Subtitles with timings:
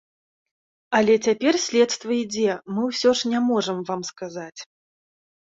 [0.99, 4.61] Але цяпер следства ідзе, мы ж усё не можам вам сказаць.